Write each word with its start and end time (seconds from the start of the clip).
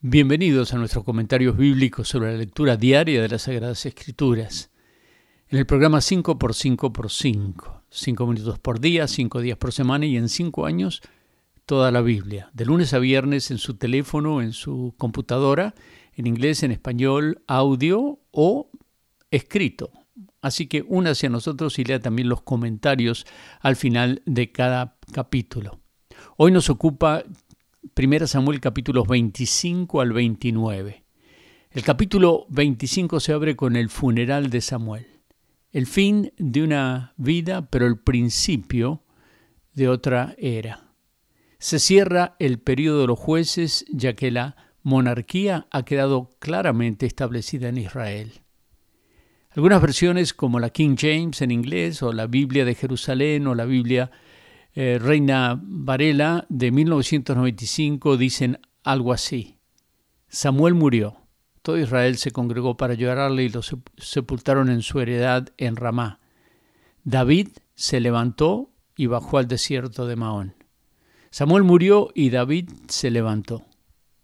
Bienvenidos 0.00 0.72
a 0.72 0.78
nuestros 0.78 1.02
comentarios 1.02 1.56
bíblicos 1.56 2.08
sobre 2.08 2.30
la 2.30 2.38
lectura 2.38 2.76
diaria 2.76 3.20
de 3.20 3.28
las 3.28 3.42
Sagradas 3.42 3.84
Escrituras. 3.84 4.70
En 5.48 5.58
el 5.58 5.66
programa 5.66 5.98
5x5x5, 5.98 7.82
5 7.90 8.26
minutos 8.28 8.60
por 8.60 8.78
día, 8.78 9.08
5 9.08 9.40
días 9.40 9.58
por 9.58 9.72
semana 9.72 10.06
y 10.06 10.16
en 10.16 10.28
5 10.28 10.66
años 10.66 11.02
toda 11.66 11.90
la 11.90 12.00
Biblia, 12.00 12.48
de 12.52 12.64
lunes 12.64 12.94
a 12.94 13.00
viernes 13.00 13.50
en 13.50 13.58
su 13.58 13.74
teléfono, 13.74 14.40
en 14.40 14.52
su 14.52 14.94
computadora, 14.98 15.74
en 16.14 16.28
inglés, 16.28 16.62
en 16.62 16.70
español, 16.70 17.42
audio 17.48 18.20
o 18.30 18.70
escrito. 19.32 19.90
Así 20.40 20.68
que 20.68 20.84
únase 20.86 21.26
a 21.26 21.30
nosotros 21.30 21.76
y 21.80 21.82
lea 21.82 21.98
también 21.98 22.28
los 22.28 22.42
comentarios 22.42 23.26
al 23.58 23.74
final 23.74 24.22
de 24.26 24.52
cada 24.52 24.96
capítulo. 25.12 25.80
Hoy 26.36 26.52
nos 26.52 26.70
ocupa 26.70 27.24
1 27.82 28.26
Samuel 28.26 28.60
capítulos 28.60 29.06
25 29.06 30.00
al 30.00 30.12
29. 30.12 31.04
El 31.70 31.82
capítulo 31.82 32.46
25 32.48 33.20
se 33.20 33.32
abre 33.32 33.54
con 33.54 33.76
el 33.76 33.88
funeral 33.88 34.50
de 34.50 34.60
Samuel, 34.60 35.06
el 35.70 35.86
fin 35.86 36.32
de 36.38 36.62
una 36.62 37.14
vida, 37.16 37.68
pero 37.70 37.86
el 37.86 37.98
principio 37.98 39.04
de 39.74 39.88
otra 39.88 40.34
era. 40.38 40.92
Se 41.58 41.78
cierra 41.78 42.34
el 42.38 42.58
periodo 42.58 43.02
de 43.02 43.06
los 43.06 43.18
jueces, 43.18 43.84
ya 43.92 44.14
que 44.14 44.30
la 44.30 44.56
monarquía 44.82 45.68
ha 45.70 45.84
quedado 45.84 46.30
claramente 46.40 47.06
establecida 47.06 47.68
en 47.68 47.78
Israel. 47.78 48.32
Algunas 49.50 49.80
versiones, 49.80 50.34
como 50.34 50.58
la 50.60 50.70
King 50.70 50.96
James 50.98 51.42
en 51.42 51.52
inglés, 51.52 52.02
o 52.02 52.12
la 52.12 52.26
Biblia 52.26 52.64
de 52.64 52.74
Jerusalén, 52.74 53.46
o 53.46 53.54
la 53.54 53.64
Biblia 53.64 54.10
eh, 54.80 55.00
Reina 55.00 55.60
Varela 55.60 56.46
de 56.48 56.70
1995 56.70 58.16
dicen 58.16 58.60
algo 58.84 59.12
así. 59.12 59.58
Samuel 60.28 60.74
murió. 60.74 61.16
Todo 61.62 61.78
Israel 61.78 62.16
se 62.16 62.30
congregó 62.30 62.76
para 62.76 62.94
llorarle 62.94 63.42
y 63.42 63.48
lo 63.48 63.60
sepultaron 63.96 64.70
en 64.70 64.82
su 64.82 65.00
heredad 65.00 65.48
en 65.56 65.74
Ramá. 65.74 66.20
David 67.02 67.48
se 67.74 67.98
levantó 67.98 68.70
y 68.96 69.06
bajó 69.06 69.38
al 69.38 69.48
desierto 69.48 70.06
de 70.06 70.14
Maón. 70.14 70.54
Samuel 71.32 71.64
murió 71.64 72.10
y 72.14 72.30
David 72.30 72.70
se 72.86 73.10
levantó. 73.10 73.64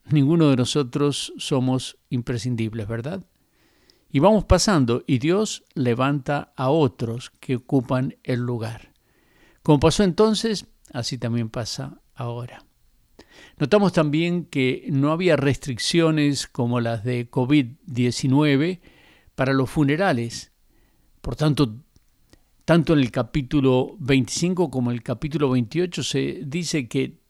Ninguno 0.04 0.50
de 0.50 0.56
nosotros 0.56 1.32
somos 1.36 1.98
imprescindibles, 2.10 2.86
¿verdad? 2.86 3.26
Y 4.08 4.20
vamos 4.20 4.44
pasando 4.44 5.02
y 5.04 5.18
Dios 5.18 5.64
levanta 5.74 6.52
a 6.54 6.70
otros 6.70 7.32
que 7.40 7.56
ocupan 7.56 8.14
el 8.22 8.38
lugar. 8.38 8.93
Como 9.64 9.80
pasó 9.80 10.04
entonces, 10.04 10.66
así 10.92 11.16
también 11.16 11.48
pasa 11.48 11.98
ahora. 12.14 12.66
Notamos 13.56 13.94
también 13.94 14.44
que 14.44 14.86
no 14.90 15.10
había 15.10 15.36
restricciones 15.36 16.46
como 16.46 16.80
las 16.80 17.02
de 17.02 17.30
COVID-19 17.30 18.80
para 19.34 19.54
los 19.54 19.70
funerales. 19.70 20.52
Por 21.22 21.36
tanto, 21.36 21.76
tanto 22.66 22.92
en 22.92 22.98
el 22.98 23.10
capítulo 23.10 23.96
25 24.00 24.70
como 24.70 24.90
en 24.90 24.98
el 24.98 25.02
capítulo 25.02 25.48
28 25.48 26.02
se 26.02 26.42
dice 26.44 26.86
que 26.86 27.22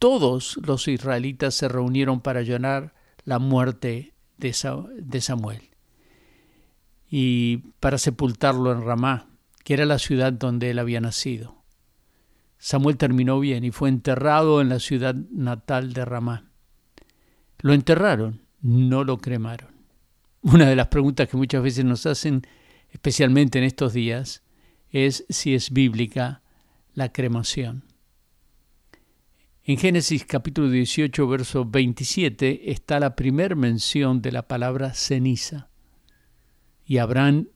todos 0.00 0.58
los 0.60 0.88
israelitas 0.88 1.54
se 1.54 1.68
reunieron 1.68 2.20
para 2.22 2.42
llorar 2.42 2.92
la 3.22 3.38
muerte 3.38 4.14
de 4.36 4.52
Samuel 4.52 5.70
y 7.08 7.58
para 7.78 7.98
sepultarlo 7.98 8.72
en 8.72 8.82
Ramá, 8.82 9.28
que 9.62 9.74
era 9.74 9.84
la 9.84 10.00
ciudad 10.00 10.32
donde 10.32 10.70
él 10.70 10.80
había 10.80 11.00
nacido. 11.00 11.57
Samuel 12.58 12.96
terminó 12.96 13.38
bien 13.40 13.64
y 13.64 13.70
fue 13.70 13.88
enterrado 13.88 14.60
en 14.60 14.68
la 14.68 14.80
ciudad 14.80 15.14
natal 15.14 15.92
de 15.92 16.04
Ramá. 16.04 16.50
Lo 17.60 17.72
enterraron, 17.72 18.42
no 18.60 19.04
lo 19.04 19.18
cremaron. 19.18 19.70
Una 20.42 20.68
de 20.68 20.76
las 20.76 20.88
preguntas 20.88 21.28
que 21.28 21.36
muchas 21.36 21.62
veces 21.62 21.84
nos 21.84 22.06
hacen, 22.06 22.42
especialmente 22.90 23.58
en 23.58 23.64
estos 23.64 23.92
días, 23.92 24.42
es 24.90 25.24
si 25.28 25.54
es 25.54 25.72
bíblica 25.72 26.42
la 26.94 27.12
cremación. 27.12 27.84
En 29.62 29.76
Génesis 29.76 30.24
capítulo 30.24 30.70
18, 30.70 31.28
verso 31.28 31.64
27 31.64 32.72
está 32.72 32.98
la 32.98 33.14
primera 33.14 33.54
mención 33.54 34.22
de 34.22 34.32
la 34.32 34.48
palabra 34.48 34.94
ceniza. 34.94 35.68
Y 36.86 36.98
Abraham 36.98 37.48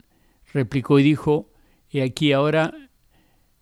replicó 0.53 0.99
y 0.99 1.03
dijo, 1.03 1.51
He 1.91 2.03
aquí 2.03 2.33
ahora 2.33 2.91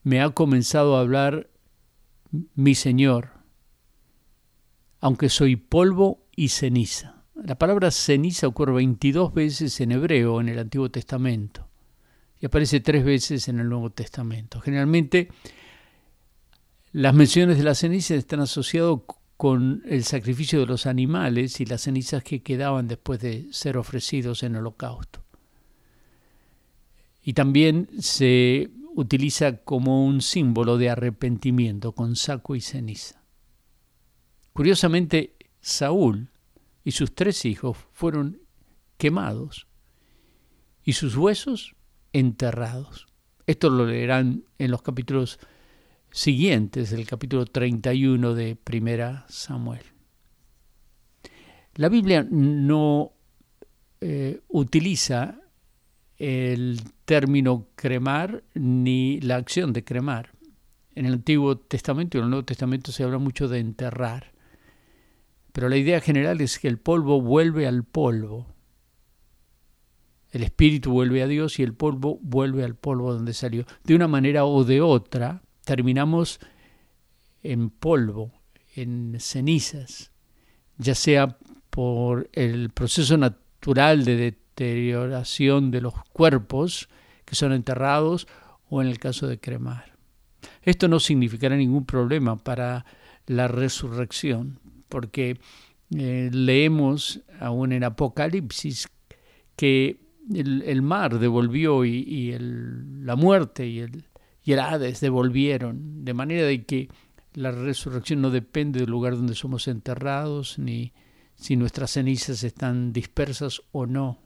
me 0.03 0.21
ha 0.21 0.31
comenzado 0.31 0.97
a 0.97 1.01
hablar 1.01 1.51
mi 2.55 2.75
Señor, 2.75 3.31
aunque 5.01 5.29
soy 5.29 5.57
polvo 5.57 6.27
y 6.35 6.49
ceniza. 6.49 7.25
La 7.35 7.59
palabra 7.59 7.91
ceniza 7.91 8.47
ocurre 8.47 8.73
22 8.75 9.33
veces 9.33 9.81
en 9.81 9.93
hebreo 9.93 10.41
en 10.41 10.49
el 10.49 10.59
Antiguo 10.59 10.91
Testamento 10.91 11.69
y 12.39 12.47
aparece 12.47 12.81
tres 12.81 13.05
veces 13.05 13.49
en 13.49 13.61
el 13.61 13.69
Nuevo 13.69 13.91
Testamento. 13.91 14.61
Generalmente 14.61 15.29
las 16.93 17.15
menciones 17.15 17.57
de 17.57 17.65
la 17.65 17.75
ceniza 17.75 18.15
están 18.15 18.41
asociadas 18.41 18.99
con 19.37 19.83
el 19.87 20.05
sacrificio 20.05 20.61
de 20.61 20.67
los 20.67 20.87
animales 20.87 21.61
y 21.61 21.65
las 21.67 21.83
cenizas 21.83 22.23
que 22.23 22.43
quedaban 22.43 22.89
después 22.89 23.21
de 23.21 23.47
ser 23.53 23.79
ofrecidos 23.79 24.43
en 24.43 24.57
holocausto. 24.57 25.23
Y 27.23 27.33
también 27.33 27.89
se 28.01 28.71
utiliza 28.95 29.59
como 29.59 30.05
un 30.05 30.21
símbolo 30.21 30.79
de 30.79 30.91
arrepentimiento 30.91 31.93
con 31.93 32.17
saco 32.17 32.57
y 32.57 32.61
ceniza. 32.61 33.23
Curiosamente, 34.53 35.37
Saúl 35.61 36.31
y 36.85 36.93
sus 36.93 37.15
tres 37.15 37.45
hijos 37.45 37.77
fueron 37.93 38.41
quemados 38.97 39.67
y 40.85 40.95
sus 40.95 41.17
huesos 41.17 41.77
enterrados. 42.13 43.07
Esto 43.47 43.71
lo 43.71 43.87
leerán 43.87 44.45
en 44.59 44.71
los 44.71 44.83
capítulos 44.83 45.39
siguientes, 46.11 46.93
el 46.93 47.07
capítulo 47.07 47.47
31 47.47 48.35
de 48.35 48.57
Primera 48.57 49.25
Samuel. 49.29 49.83
La 51.75 51.89
Biblia 51.89 52.27
no 52.29 53.13
eh, 54.01 54.41
utiliza 54.49 55.41
el 56.21 56.83
término 57.07 57.69
cremar 57.77 58.45
ni 58.53 59.21
la 59.23 59.37
acción 59.37 59.73
de 59.73 59.85
cremar. 59.85 60.33
En 60.95 61.07
el 61.07 61.15
Antiguo 61.15 61.57
Testamento 61.57 62.19
y 62.19 62.21
en 62.21 62.25
el 62.25 62.31
Nuevo 62.31 62.45
Testamento 62.45 62.93
se 62.93 63.05
habla 63.05 63.17
mucho 63.17 63.49
de 63.49 63.59
enterrar. 63.59 64.33
Pero 65.53 65.71
la 65.71 65.79
idea 65.79 66.01
general 66.01 66.43
es 66.43 66.59
que 66.59 66.69
el 66.69 66.79
polvo 66.79 67.23
vuelve 67.23 67.67
al 67.67 67.85
polvo. 67.85 68.47
El 70.31 70.43
espíritu 70.43 70.93
vuelve 70.93 71.23
a 71.23 71.27
Dios 71.27 71.59
y 71.59 71.63
el 71.63 71.73
polvo 71.73 72.19
vuelve 72.23 72.65
al 72.65 72.75
polvo 72.77 73.15
donde 73.15 73.33
salió. 73.33 73.65
De 73.85 73.95
una 73.95 74.07
manera 74.07 74.45
o 74.45 74.63
de 74.63 74.83
otra, 74.83 75.43
terminamos 75.65 76.39
en 77.43 77.71
polvo, 77.71 78.31
en 78.77 79.17
cenizas, 79.21 80.13
ya 80.77 80.95
sea 80.95 81.39
por 81.71 82.29
el 82.35 82.69
proceso 82.71 83.17
natural 83.17 84.05
de 84.05 84.40
deterioración 84.55 85.71
de 85.71 85.81
los 85.81 85.95
cuerpos 86.13 86.89
que 87.25 87.35
son 87.35 87.53
enterrados 87.53 88.27
o 88.69 88.83
en 88.83 88.89
el 88.89 88.99
caso 88.99 89.27
de 89.27 89.39
cremar. 89.39 89.97
Esto 90.63 90.89
no 90.89 91.01
significará 91.01 91.57
ningún 91.57 91.85
problema 91.85 92.37
para 92.37 92.85
la 93.27 93.49
resurrección, 93.49 94.59
porque 94.89 95.39
eh, 95.97 96.31
leemos 96.33 97.21
aún 97.39 97.73
en 97.73 97.85
Apocalipsis 97.85 98.89
que 99.57 100.01
el, 100.33 100.83
mar 100.83 101.19
devolvió 101.19 101.85
y, 101.85 102.37
la 102.39 103.17
muerte 103.17 103.67
y 103.67 103.81
el, 103.81 104.05
y 104.43 104.53
el 104.53 104.61
Hades 104.61 105.01
devolvieron, 105.01 106.05
de 106.05 106.15
manera 106.15 106.47
de 106.47 106.65
que 106.65 106.89
la 107.35 107.51
resurrección 107.51 108.21
no 108.21 108.31
depende 108.31 108.81
del 108.81 108.91
lugar 108.91 109.17
donde 109.17 109.35
somos 109.35 109.69
enterrados, 109.69 110.59
ni 110.59 110.93
si 111.35 111.57
nuestras 111.57 111.93
cenizas 111.93 112.45
están 112.45 112.93
dispersas 112.93 113.63
o 113.73 113.87
no. 113.87 114.19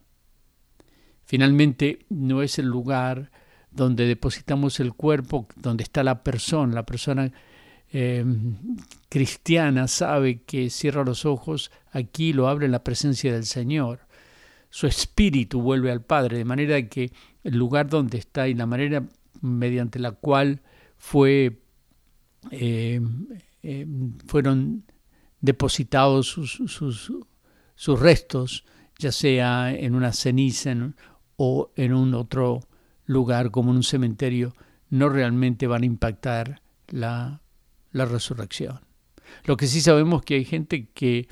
Finalmente, 1.25 2.07
no 2.11 2.43
es 2.43 2.59
el 2.59 2.67
lugar 2.67 3.31
donde 3.71 4.07
depositamos 4.07 4.79
el 4.81 4.95
cuerpo, 4.95 5.49
donde 5.57 5.83
está 5.83 6.03
la 6.03 6.23
persona. 6.23 6.75
La 6.75 6.87
persona 6.87 7.33
em, 7.91 8.57
cristiana 9.09 9.89
sabe 9.89 10.43
que 10.43 10.71
cierra 10.71 11.05
los 11.05 11.25
ojos, 11.25 11.71
aquí 11.91 12.33
lo 12.33 12.49
abre 12.49 12.67
en 12.67 12.73
la 12.73 12.85
presencia 12.85 13.33
del 13.33 13.45
Señor. 13.45 14.01
Su 14.71 14.87
espíritu 14.87 15.61
vuelve 15.61 15.91
al 15.91 16.03
Padre, 16.03 16.39
de 16.39 16.45
manera 16.45 16.89
que 16.89 17.13
el 17.43 17.57
lugar 17.57 17.89
donde 17.89 18.19
está 18.19 18.49
y 18.49 18.55
la 18.55 18.67
manera 18.67 19.05
mediante 19.41 19.99
la 19.99 20.13
cual 20.13 20.63
fue, 20.97 21.61
em, 22.51 23.27
em, 23.63 24.19
fueron 24.27 24.85
depositados 25.41 26.29
sus, 26.29 28.01
restos, 28.01 28.65
ya 28.99 29.13
sea 29.13 29.75
en 29.75 29.95
una 29.95 30.13
ceniza, 30.13 30.71
en 30.71 30.95
o 31.37 31.71
en 31.77 31.93
un 31.93 32.15
otro 32.15 32.61
lugar 33.07 33.51
como 33.51 33.71
en 33.71 33.79
un 33.79 33.83
cementerio 33.83 34.55
no 34.91 35.09
realmente 35.09 35.67
van 35.67 35.83
a 35.83 35.87
impactar 35.87 36.63
la, 36.89 37.41
resurrección. 37.93 38.81
Lo 39.45 39.57
que 39.57 39.67
sí 39.67 39.81
sabemos 39.81 40.23
que 40.23 40.35
hay 40.35 40.45
gente 40.45 40.89
que 40.95 41.29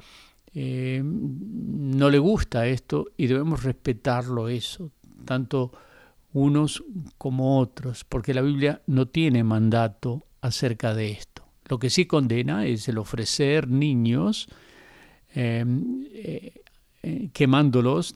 eh, 0.55 1.03
no 1.05 2.11
le 2.11 2.19
gusta 2.19 2.67
esto 2.67 3.07
y 3.17 3.27
debemos 3.27 3.63
respetarlo 3.63 4.49
eso, 4.49 4.91
tanto 5.25 5.73
unos 6.33 6.83
como 7.19 7.59
otros, 7.59 8.05
porque 8.05 8.35
la 8.35 8.43
Biblia 8.43 8.83
no 8.87 9.07
tiene 9.07 9.45
mandato 9.45 10.27
acerca 10.41 10.95
de 10.95 11.13
esto. 11.13 11.45
Lo 11.69 11.79
que 11.79 11.91
sí 11.91 12.07
condena 12.07 12.67
es 12.67 12.89
el 12.89 12.99
ofrecer 12.99 13.69
niños 13.69 14.49
em, 15.35 16.05
eh, 16.13 16.63
eh, 17.03 17.31
quemándolos 17.33 18.15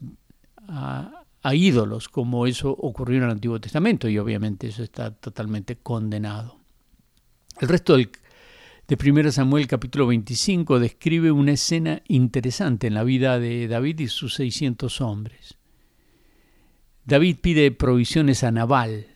a, 0.67 1.16
a 1.47 1.55
ídolos, 1.55 2.09
como 2.09 2.45
eso 2.45 2.71
ocurrió 2.71 3.19
en 3.19 3.23
el 3.23 3.29
Antiguo 3.29 3.61
Testamento, 3.61 4.09
y 4.09 4.17
obviamente 4.17 4.67
eso 4.67 4.83
está 4.83 5.11
totalmente 5.11 5.77
condenado. 5.77 6.59
El 7.61 7.69
resto 7.69 7.95
de 7.95 8.09
1 8.89 9.31
Samuel 9.31 9.65
capítulo 9.65 10.07
25 10.07 10.77
describe 10.81 11.31
una 11.31 11.53
escena 11.53 12.01
interesante 12.09 12.87
en 12.87 12.95
la 12.95 13.05
vida 13.05 13.39
de 13.39 13.69
David 13.69 13.99
y 13.99 14.07
sus 14.09 14.33
600 14.33 14.99
hombres. 14.99 15.55
David 17.05 17.37
pide 17.41 17.71
provisiones 17.71 18.43
a 18.43 18.51
Nabal. 18.51 19.07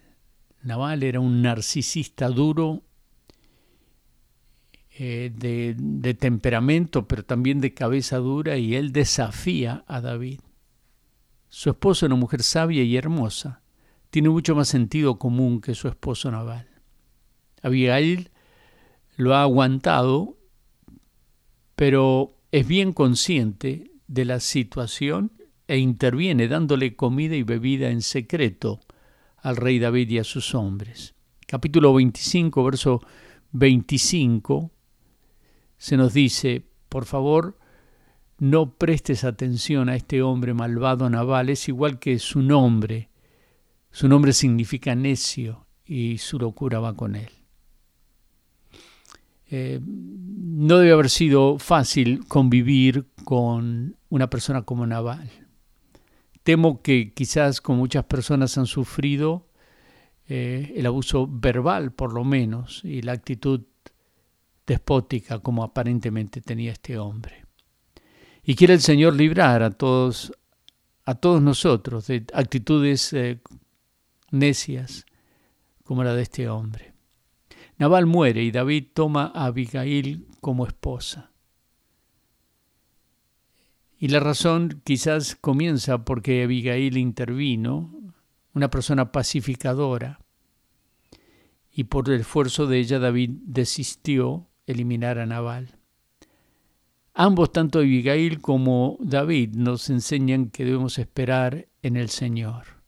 Nabal 0.64 1.04
era 1.04 1.20
un 1.20 1.42
narcisista 1.42 2.30
duro, 2.30 2.82
eh, 4.98 5.34
de, 5.36 5.76
de 5.78 6.14
temperamento, 6.14 7.10
pero 7.10 7.26
también 7.26 7.60
de 7.60 7.74
cabeza 7.74 8.20
dura, 8.20 8.56
y 8.56 8.76
él 8.76 8.94
desafía 8.94 9.84
a 9.86 10.00
David. 10.00 10.40
Su 11.54 11.70
esposa 11.70 12.06
era 12.06 12.16
una 12.16 12.22
mujer 12.22 12.44
sabia 12.44 12.82
y 12.82 12.96
hermosa. 12.96 13.62
Tiene 14.10 14.30
mucho 14.30 14.56
más 14.56 14.70
sentido 14.70 15.20
común 15.20 15.60
que 15.60 15.76
su 15.76 15.90
esposo 15.90 16.32
Nabal. 16.32 16.70
Abigail 17.62 18.32
lo 19.18 19.36
ha 19.36 19.42
aguantado, 19.42 20.38
pero 21.76 22.38
es 22.54 22.66
bien 22.66 22.94
consciente 22.94 23.92
de 24.08 24.24
la 24.24 24.40
situación 24.40 25.34
e 25.68 25.78
interviene 25.78 26.48
dándole 26.48 26.96
comida 26.96 27.36
y 27.36 27.44
bebida 27.44 27.90
en 27.90 28.02
secreto 28.02 28.80
al 29.36 29.58
rey 29.58 29.78
David 29.78 30.10
y 30.10 30.20
a 30.20 30.24
sus 30.24 30.56
hombres. 30.56 31.16
Capítulo 31.48 31.94
25, 31.94 32.64
verso 32.64 33.02
25, 33.52 34.72
se 35.78 35.98
nos 35.98 36.14
dice, 36.14 36.66
por 36.88 37.04
favor, 37.04 37.58
no 38.42 38.74
prestes 38.74 39.24
atención 39.24 39.88
a 39.88 39.96
este 39.96 40.24
hombre 40.24 40.56
malvado 40.56 41.12
naval, 41.12 41.52
es 41.52 41.68
igual 41.68 42.00
que 42.00 42.18
su 42.18 42.42
nombre. 42.42 43.12
Su 43.92 44.08
nombre 44.08 44.34
significa 44.34 44.96
necio 44.96 45.68
y 45.86 46.18
su 46.18 46.40
locura 46.40 46.80
va 46.80 46.96
con 46.96 47.16
él. 47.16 47.30
Eh, 49.52 49.80
no 49.86 50.80
debe 50.80 50.92
haber 50.92 51.12
sido 51.12 51.60
fácil 51.60 52.26
convivir 52.28 53.06
con 53.26 53.96
una 54.10 54.28
persona 54.28 54.64
como 54.64 54.88
Naval. 54.88 55.30
Temo 56.42 56.82
que 56.82 57.14
quizás 57.14 57.62
con 57.62 57.78
muchas 57.78 58.06
personas 58.06 58.58
han 58.58 58.66
sufrido 58.66 59.50
eh, 60.28 60.74
el 60.76 60.88
abuso 60.88 61.28
verbal, 61.30 61.92
por 61.92 62.12
lo 62.12 62.24
menos, 62.24 62.84
y 62.84 63.04
la 63.04 63.12
actitud 63.12 63.62
despótica 64.66 65.38
como 65.38 65.64
aparentemente 65.64 66.42
tenía 66.42 66.72
este 66.72 66.98
hombre. 66.98 67.51
Y 68.44 68.56
quiere 68.56 68.74
el 68.74 68.82
Señor 68.82 69.16
librar 69.16 69.64
a 69.64 69.72
todos, 69.72 70.34
a 71.06 71.16
todos 71.16 71.42
nosotros 71.42 72.08
de 72.08 72.26
actitudes 72.34 73.14
eh, 73.14 73.40
necias 74.32 75.06
como 75.84 76.04
la 76.04 76.14
de 76.14 76.24
este 76.24 76.50
hombre. 76.50 76.94
Nabal 77.78 78.06
muere 78.06 78.44
y 78.44 78.52
David 78.52 78.88
toma 78.94 79.32
a 79.34 79.46
Abigail 79.46 80.28
como 80.40 80.66
esposa. 80.66 81.32
Y 83.98 84.08
la 84.08 84.20
razón 84.20 84.82
quizás 84.84 85.36
comienza 85.36 86.06
porque 86.06 86.44
Abigail 86.44 86.98
intervino, 86.98 88.14
una 88.54 88.70
persona 88.70 89.12
pacificadora, 89.12 90.20
y 91.72 91.86
por 91.86 92.10
el 92.10 92.22
esfuerzo 92.22 92.68
de 92.68 92.80
ella 92.80 93.00
David 93.00 93.32
desistió 93.46 94.48
eliminar 94.66 95.20
a 95.20 95.26
Nabal. 95.26 95.81
Ambos, 97.24 97.52
tanto 97.52 97.78
Abigail 97.78 98.42
como 98.42 98.98
David, 99.00 99.54
nos 99.54 99.92
enseñan 99.92 100.50
que 100.50 100.66
debemos 100.66 100.98
esperar 100.98 101.68
en 101.84 101.96
el 101.96 102.10
Señor. 102.10 102.82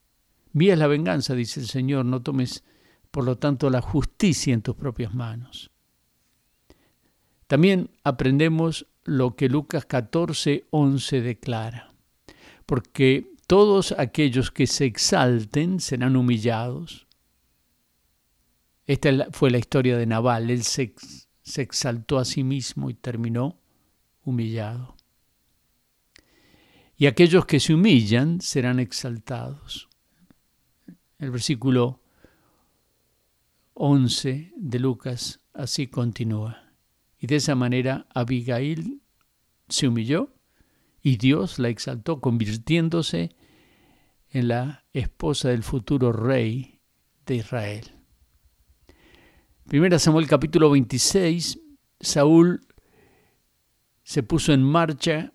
Mía 0.54 0.74
es 0.74 0.80
la 0.80 0.88
venganza, 0.88 1.36
dice 1.36 1.60
el 1.60 1.68
Señor, 1.68 2.06
no 2.06 2.20
tomes 2.24 2.64
por 3.12 3.26
lo 3.26 3.38
tanto, 3.38 3.70
la 3.70 3.82
justicia 3.82 4.52
en 4.52 4.64
tus 4.64 4.74
propias 4.76 5.14
manos. 5.14 5.70
También 7.46 7.92
aprendemos 8.04 8.88
lo 9.04 9.36
que 9.36 9.50
Lucas 9.50 9.86
14, 9.86 10.66
11 10.72 11.22
declara, 11.22 11.94
porque 12.66 13.36
todos 13.46 13.94
aquellos 14.00 14.50
que 14.50 14.66
se 14.66 14.86
exalten 14.86 15.80
serán 15.80 16.16
humillados. 16.16 17.06
Esta 18.88 19.28
fue 19.32 19.52
la 19.52 19.60
historia 19.60 19.96
de 19.96 20.08
Naval, 20.08 20.50
él 20.50 20.64
se 20.64 20.92
exaltó 21.58 22.18
a 22.18 22.26
sí 22.26 22.44
mismo 22.44 22.90
y 22.90 22.96
terminó 22.96 23.60
humillado. 24.24 24.96
Y 26.96 27.08
aquellos 27.08 27.46
que 27.46 27.60
se 27.60 27.74
humillan 27.74 28.42
serán 28.42 28.80
exaltados. 28.80 29.90
El 31.20 31.32
versículo 31.32 32.02
11 33.74 34.54
de 34.56 34.80
Lucas 34.80 35.40
así 35.54 35.88
continúa. 35.88 36.72
Y 37.18 37.28
de 37.28 37.38
esa 37.38 37.56
manera 37.56 38.08
Abigail 38.14 39.02
se 39.68 39.88
humilló 39.88 40.34
y 41.02 41.18
Dios 41.18 41.60
la 41.60 41.70
exaltó 41.70 42.22
convirtiéndose 42.22 43.36
en 44.30 44.48
la 44.48 44.86
esposa 44.94 45.50
del 45.50 45.64
futuro 45.64 46.12
rey 46.12 46.80
de 47.26 47.36
Israel. 47.36 47.92
Primera 49.68 50.00
Samuel 50.00 50.28
capítulo 50.28 50.70
26, 50.72 51.60
Saúl 52.00 52.66
se 54.04 54.24
puso 54.24 54.54
en 54.54 54.64
marcha 54.64 55.34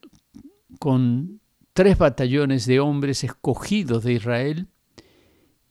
con 0.79 1.41
tres 1.73 1.99
batallones 1.99 2.67
de 2.67 2.81
hombres 2.81 3.25
escogidos 3.25 4.05
de 4.05 4.15
Israel 4.15 4.69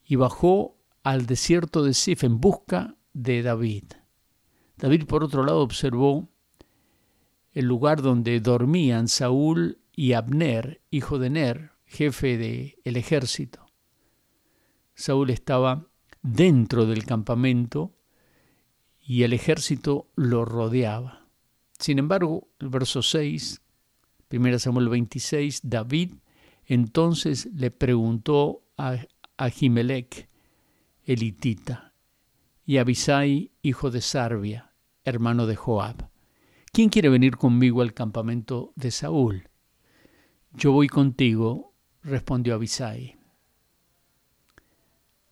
y 0.06 0.16
bajó 0.16 0.78
al 1.04 1.26
desierto 1.26 1.84
de 1.84 1.94
Sif 1.94 2.24
en 2.24 2.40
busca 2.40 2.96
de 3.14 3.42
David. 3.42 3.86
David, 4.78 5.06
por 5.06 5.24
otro 5.24 5.44
lado, 5.44 5.62
observó 5.62 6.30
el 7.52 7.66
lugar 7.66 8.02
donde 8.02 8.40
dormían 8.40 9.08
Saúl 9.08 9.80
y 9.96 10.14
Abner, 10.14 10.82
hijo 10.92 11.18
de 11.18 11.30
Ner, 11.30 11.72
jefe 11.86 12.38
del 12.38 12.98
ejército. 12.98 13.66
Saúl 14.94 15.30
estaba 15.30 15.88
dentro 16.22 16.86
del 16.86 17.06
campamento 17.06 17.96
y 19.00 19.24
el 19.24 19.34
ejército 19.34 20.10
lo 20.16 20.46
rodeaba. 20.46 21.17
Sin 21.80 22.00
embargo, 22.00 22.48
el 22.60 22.70
verso 22.70 23.02
6, 23.02 23.62
1 24.32 24.60
Samuel 24.60 24.90
26, 24.90 25.62
David 25.64 26.14
entonces 26.66 27.48
le 27.54 27.72
preguntó 27.72 28.64
a 28.78 28.98
Ahimelech, 29.38 30.28
elitita, 31.06 31.94
y 32.66 32.78
Abisai, 32.78 33.52
hijo 33.62 33.90
de 33.90 34.02
Sarbia, 34.02 34.74
hermano 35.06 35.46
de 35.46 35.56
Joab. 35.56 36.10
¿Quién 36.74 36.90
quiere 36.90 37.08
venir 37.08 37.38
conmigo 37.38 37.82
al 37.82 37.94
campamento 37.94 38.74
de 38.76 38.92
Saúl? 38.92 39.50
Yo 40.52 40.74
voy 40.74 40.90
contigo, 40.90 41.74
respondió 42.04 42.56
Abisai. 42.56 43.18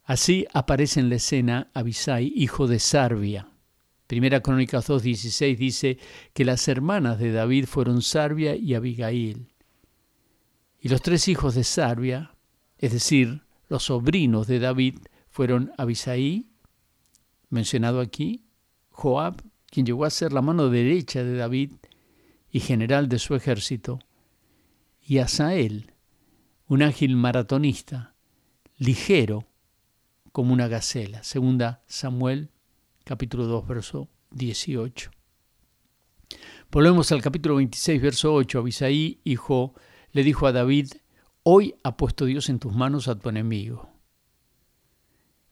Así 0.05 0.45
aparece 0.53 1.01
en 1.01 1.09
la 1.09 1.15
escena 1.15 1.69
Abisai, 1.73 2.31
hijo 2.33 2.67
de 2.67 2.79
Sarbia. 2.79 3.49
Primera 4.07 4.41
Crónicas 4.41 4.87
2.16 4.87 5.57
dice 5.57 5.97
que 6.33 6.45
las 6.45 6.67
hermanas 6.67 7.17
de 7.17 7.31
David 7.31 7.65
fueron 7.65 8.01
Sarbia 8.01 8.55
y 8.55 8.75
Abigail. 8.75 9.47
Y 10.79 10.89
los 10.89 11.01
tres 11.01 11.27
hijos 11.27 11.55
de 11.55 11.63
Sarbia, 11.63 12.35
es 12.77 12.93
decir, 12.93 13.41
los 13.67 13.83
sobrinos 13.83 14.45
de 14.45 14.59
David, 14.59 14.99
fueron 15.29 15.71
Abisaí, 15.77 16.51
mencionado 17.49 17.99
aquí, 17.99 18.45
Joab, 18.91 19.41
quien 19.65 19.85
llegó 19.85 20.05
a 20.05 20.09
ser 20.11 20.31
la 20.31 20.41
mano 20.41 20.69
derecha 20.69 21.23
de 21.23 21.35
David 21.35 21.73
y 22.51 22.59
general 22.59 23.09
de 23.09 23.19
su 23.19 23.35
ejército, 23.35 23.99
y 25.01 25.17
Asael, 25.17 25.91
un 26.67 26.83
ágil 26.83 27.15
maratonista, 27.15 28.15
ligero 28.77 29.47
como 30.31 30.53
una 30.53 30.67
gacela. 30.67 31.23
Segunda 31.23 31.83
Samuel, 31.87 32.51
capítulo 33.05 33.45
2, 33.45 33.65
verso 33.65 34.09
18. 34.31 35.11
Volvemos 36.69 37.13
al 37.13 37.21
capítulo 37.21 37.55
26, 37.55 38.01
verso 38.01 38.33
8. 38.33 38.59
Abisaí, 38.59 39.21
hijo, 39.23 39.73
le 40.11 40.23
dijo 40.23 40.45
a 40.45 40.51
David, 40.51 40.89
hoy 41.43 41.75
ha 41.83 41.95
puesto 41.95 42.25
Dios 42.25 42.49
en 42.49 42.59
tus 42.59 42.75
manos 42.75 43.07
a 43.07 43.17
tu 43.17 43.29
enemigo 43.29 43.95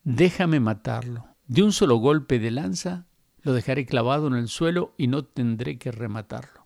déjame 0.03 0.59
matarlo. 0.59 1.25
De 1.47 1.63
un 1.63 1.71
solo 1.71 1.97
golpe 1.97 2.39
de 2.39 2.51
lanza 2.51 3.07
lo 3.41 3.53
dejaré 3.53 3.85
clavado 3.85 4.27
en 4.27 4.35
el 4.35 4.47
suelo 4.47 4.93
y 4.97 5.07
no 5.07 5.25
tendré 5.25 5.77
que 5.77 5.91
rematarlo. 5.91 6.65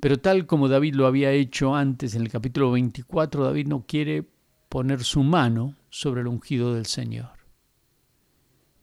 Pero 0.00 0.18
tal 0.18 0.46
como 0.46 0.68
David 0.68 0.96
lo 0.96 1.06
había 1.06 1.30
hecho 1.30 1.76
antes 1.76 2.14
en 2.16 2.22
el 2.22 2.28
capítulo 2.28 2.72
24, 2.72 3.44
David 3.44 3.68
no 3.68 3.86
quiere 3.86 4.26
poner 4.68 5.04
su 5.04 5.22
mano 5.22 5.76
sobre 5.90 6.22
el 6.22 6.26
ungido 6.26 6.74
del 6.74 6.86
Señor. 6.86 7.41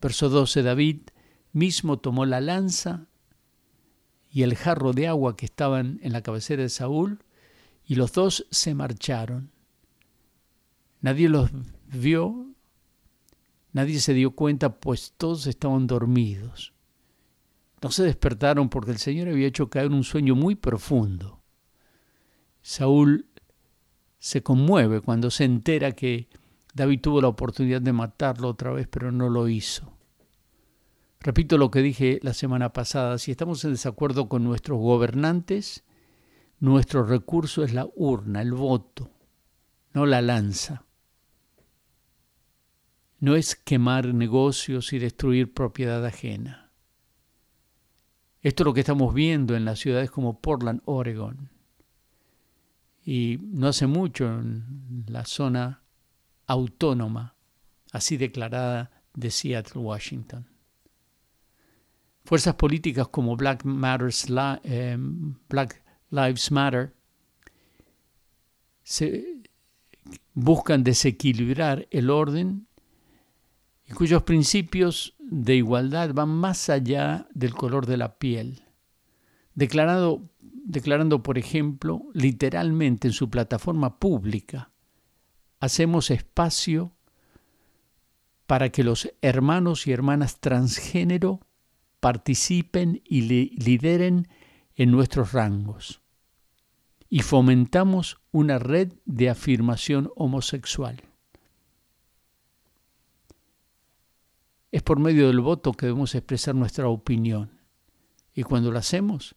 Verso 0.02 0.30
12, 0.30 0.64
David 0.64 1.02
mismo 1.52 1.98
tomó 2.00 2.26
la 2.26 2.42
lanza 2.42 3.08
y 4.32 4.44
el 4.44 4.56
jarro 4.56 4.94
de 4.94 5.08
agua 5.08 5.36
que 5.36 5.46
estaban 5.46 6.00
en 6.04 6.14
la 6.14 6.22
cabecera 6.22 6.62
de 6.64 6.70
Saúl, 6.70 7.24
y 7.86 7.96
los 7.96 8.14
dos 8.14 8.46
se 8.52 8.76
marcharon. 8.76 9.52
Nadie 11.02 11.28
los 11.28 11.50
vio, 11.88 12.54
nadie 13.74 14.00
se 14.00 14.14
dio 14.14 14.32
cuenta, 14.32 14.80
pues 14.80 15.14
todos 15.18 15.48
estaban 15.48 15.88
dormidos. 15.88 16.74
No 17.82 17.90
se 17.90 18.04
despertaron 18.04 18.70
porque 18.70 18.92
el 18.92 19.00
Señor 19.00 19.30
había 19.30 19.48
hecho 19.48 19.70
caer 19.70 19.92
un 19.92 20.04
sueño 20.04 20.36
muy 20.36 20.56
profundo. 20.56 21.42
Saúl 22.62 23.26
se 24.20 24.44
conmueve 24.44 25.02
cuando 25.02 25.32
se 25.32 25.46
entera 25.46 25.94
que 25.94 26.28
David 26.80 27.02
tuvo 27.02 27.20
la 27.20 27.28
oportunidad 27.28 27.82
de 27.82 27.92
matarlo 27.92 28.48
otra 28.48 28.72
vez, 28.72 28.88
pero 28.88 29.12
no 29.12 29.28
lo 29.28 29.50
hizo. 29.50 29.98
Repito 31.20 31.58
lo 31.58 31.72
que 31.72 31.82
dije 31.82 32.22
la 32.24 32.34
semana 32.34 32.72
pasada, 32.72 33.18
si 33.18 33.32
estamos 33.32 33.66
en 33.66 33.72
desacuerdo 33.72 34.30
con 34.30 34.46
nuestros 34.46 34.80
gobernantes, 34.80 35.84
nuestro 36.62 37.04
recurso 37.04 37.66
es 37.66 37.74
la 37.74 37.86
urna, 37.98 38.42
el 38.42 38.54
voto, 38.54 39.12
no 39.94 40.06
la 40.06 40.22
lanza. 40.22 40.86
No 43.20 43.36
es 43.36 43.58
quemar 43.58 44.14
negocios 44.14 44.94
y 44.94 45.00
destruir 45.00 45.54
propiedad 45.54 46.06
ajena. 46.06 46.72
Esto 48.42 48.64
es 48.64 48.66
lo 48.66 48.74
que 48.74 48.80
estamos 48.80 49.14
viendo 49.14 49.58
en 49.58 49.66
las 49.66 49.80
ciudades 49.80 50.12
como 50.12 50.40
Portland, 50.40 50.82
Oregon. 50.86 51.50
Y 53.04 53.38
no 53.42 53.68
hace 53.68 53.86
mucho 53.86 54.28
en 54.28 55.04
la 55.10 55.26
zona 55.26 55.82
autónoma, 56.50 57.36
así 57.92 58.18
declarada 58.18 58.92
de 59.14 59.30
Seattle, 59.30 59.82
Washington. 59.82 60.48
Fuerzas 62.26 62.56
políticas 62.56 63.08
como 63.08 63.36
Black, 63.38 63.64
Matters, 63.64 64.28
eh, 64.64 64.98
Black 65.48 65.84
Lives 66.10 66.52
Matter 66.52 66.96
buscan 70.34 70.84
desequilibrar 70.84 71.88
el 71.92 72.10
orden 72.10 72.68
y 73.86 73.94
cuyos 73.94 74.24
principios 74.24 75.16
de 75.20 75.56
igualdad 75.56 76.14
van 76.14 76.30
más 76.30 76.70
allá 76.70 77.28
del 77.32 77.54
color 77.54 77.86
de 77.86 77.98
la 77.98 78.18
piel, 78.18 78.64
declarando, 79.54 80.28
declarando, 80.42 81.22
por 81.22 81.38
ejemplo, 81.38 82.06
literalmente 82.14 83.08
en 83.08 83.14
su 83.14 83.30
plataforma 83.30 84.00
pública, 84.00 84.72
hacemos 85.60 86.12
espacio 86.12 86.92
para 88.46 88.70
que 88.70 88.84
los 88.84 89.12
hermanos 89.22 89.88
y 89.88 89.92
hermanas 89.92 90.40
transgénero 90.40 91.42
participen 92.00 93.02
y 93.06 93.22
lideren 93.22 94.28
en 94.76 94.92
nuestros 94.92 95.34
rangos 95.34 96.02
y 97.10 97.22
fomentamos 97.22 98.22
una 98.32 98.60
red 98.60 98.94
de 99.06 99.30
afirmación 99.30 100.12
homosexual. 100.16 101.02
Es 104.72 104.84
por 104.84 105.00
medio 105.00 105.28
del 105.28 105.40
voto 105.40 105.74
que 105.74 105.88
debemos 105.88 106.14
expresar 106.14 106.54
nuestra 106.54 106.88
opinión. 106.88 107.50
Y 108.36 108.44
cuando 108.44 108.72
lo 108.72 108.78
hacemos, 108.78 109.36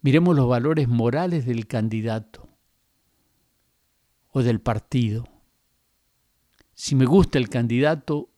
miremos 0.00 0.34
los 0.34 0.48
valores 0.48 0.88
morales 0.88 1.44
del 1.44 1.66
candidato 1.66 2.48
o 4.28 4.42
del 4.42 4.60
partido. 4.60 5.33
Si 6.74 6.94
me 6.94 7.06
gusta 7.06 7.38
el 7.38 7.48
candidato, 7.48 8.30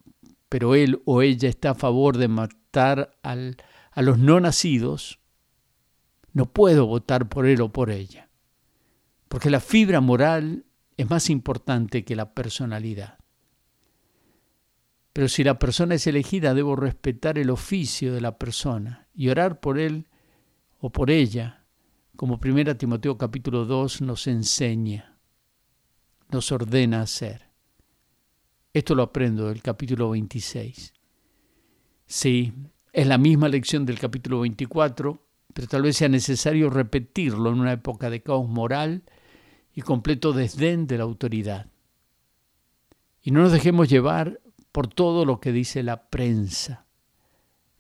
pero 0.49 0.75
él 0.75 1.03
o 1.05 1.23
ella 1.23 1.49
está 1.49 1.71
a 1.71 1.75
favor 1.75 2.19
de 2.19 2.29
matar 2.29 3.17
a 3.23 4.03
los 4.03 4.19
no 4.19 4.41
nacidos, 4.41 5.21
no 6.33 6.53
puedo 6.53 6.87
votar 6.87 7.29
por 7.29 7.47
él 7.47 7.63
o 7.63 7.73
por 7.73 7.91
ella, 7.91 8.29
porque 9.29 9.49
la 9.49 9.61
fibra 9.61 10.01
moral 10.01 10.67
es 10.97 11.09
más 11.09 11.31
importante 11.31 12.05
que 12.05 12.15
la 12.15 12.35
personalidad. 12.35 13.19
Pero 15.15 15.29
si 15.29 15.43
la 15.45 15.59
persona 15.59 15.95
es 15.95 16.07
elegida, 16.07 16.53
debo 16.53 16.77
respetar 16.77 17.39
el 17.39 17.49
oficio 17.49 18.13
de 18.13 18.21
la 18.21 18.37
persona 18.37 19.09
y 19.15 19.31
orar 19.31 19.61
por 19.61 19.79
él 19.79 20.09
o 20.79 20.91
por 20.91 21.11
ella, 21.11 21.65
como 22.17 22.39
1 22.43 22.77
Timoteo 22.77 23.17
capítulo 23.17 23.65
2 23.65 24.03
nos 24.03 24.27
enseña, 24.27 25.19
nos 26.31 26.53
ordena 26.53 27.01
hacer. 27.01 27.46
Esto 28.77 28.95
lo 28.95 29.05
aprendo 29.05 29.49
del 29.49 29.63
capítulo 29.63 30.11
26. 30.11 30.93
Sí, 32.05 32.53
es 32.93 33.07
la 33.07 33.17
misma 33.17 33.49
lección 33.49 33.87
del 33.87 33.99
capítulo 33.99 34.41
24, 34.41 35.19
pero 35.55 35.67
tal 35.67 35.81
vez 35.81 35.97
sea 35.97 36.11
necesario 36.11 36.69
repetirlo 36.69 37.49
en 37.49 37.61
una 37.61 37.73
época 37.73 38.11
de 38.11 38.21
caos 38.21 38.47
moral 38.47 39.05
y 39.73 39.81
completo 39.81 40.35
desdén 40.35 40.87
de 40.87 40.99
la 40.99 41.05
autoridad. 41.05 41.71
Y 43.23 43.31
no 43.31 43.41
nos 43.41 43.53
dejemos 43.53 43.89
llevar 43.89 44.43
por 44.73 44.89
todo 44.89 45.25
lo 45.25 45.41
que 45.41 45.53
dice 45.53 45.83
la 45.83 46.11
prensa. 46.11 46.85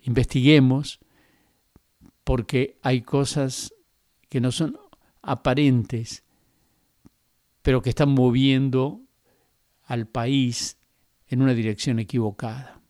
Investiguemos 0.00 1.00
porque 2.24 2.78
hay 2.80 3.02
cosas 3.02 3.74
que 4.30 4.40
no 4.40 4.50
son 4.50 4.78
aparentes, 5.20 6.24
pero 7.60 7.82
que 7.82 7.90
están 7.90 8.14
moviendo 8.14 9.02
al 9.84 10.06
país 10.06 10.78
en 11.28 11.42
una 11.42 11.54
dirección 11.54 11.99
equivocada. 11.99 12.80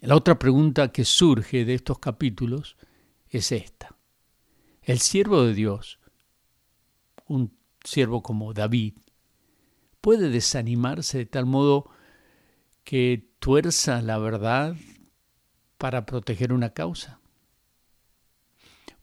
La 0.00 0.16
otra 0.16 0.38
pregunta 0.38 0.92
que 0.92 1.04
surge 1.04 1.64
de 1.64 1.74
estos 1.74 1.98
capítulos 1.98 2.76
es 3.28 3.52
esta. 3.52 3.96
El 4.82 4.98
siervo 4.98 5.42
de 5.42 5.54
Dios, 5.54 5.98
un 7.26 7.56
siervo 7.82 8.22
como 8.22 8.52
David, 8.52 8.94
puede 10.00 10.28
desanimarse 10.28 11.18
de 11.18 11.26
tal 11.26 11.46
modo 11.46 11.90
que 12.84 13.30
tuerza 13.40 14.00
la 14.02 14.18
verdad 14.18 14.76
para 15.78 16.06
proteger 16.06 16.52
una 16.52 16.70
causa. 16.70 17.20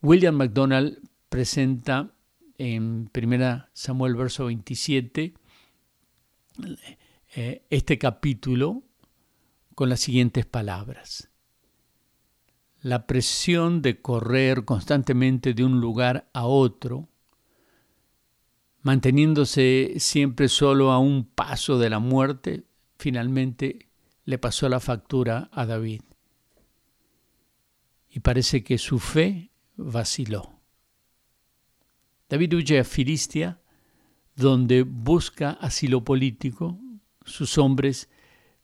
William 0.01 0.35
MacDonald 0.35 0.99
presenta 1.29 2.13
en 2.57 3.09
1 3.13 3.65
Samuel 3.73 4.15
verso 4.15 4.45
27 4.45 5.33
eh, 7.35 7.65
este 7.69 7.97
capítulo 7.97 8.83
con 9.75 9.89
las 9.89 10.01
siguientes 10.01 10.45
palabras. 10.45 11.29
La 12.81 13.07
presión 13.07 13.81
de 13.81 14.01
correr 14.01 14.65
constantemente 14.65 15.53
de 15.53 15.63
un 15.63 15.81
lugar 15.81 16.29
a 16.33 16.45
otro, 16.45 17.09
manteniéndose 18.81 19.95
siempre 19.97 20.47
solo 20.47 20.91
a 20.91 20.99
un 20.99 21.25
paso 21.25 21.79
de 21.79 21.89
la 21.89 21.99
muerte, 21.99 22.65
finalmente 22.97 23.87
le 24.25 24.37
pasó 24.37 24.69
la 24.69 24.79
factura 24.79 25.49
a 25.51 25.65
David. 25.65 26.01
Y 28.09 28.19
parece 28.19 28.63
que 28.63 28.77
su 28.77 28.99
fe 28.99 29.49
vaciló. 29.75 30.59
David 32.29 32.53
huye 32.53 32.79
a 32.79 32.83
Filistia, 32.83 33.59
donde 34.35 34.83
busca 34.83 35.51
asilo 35.51 36.03
político. 36.03 36.79
Sus 37.25 37.57
hombres 37.57 38.09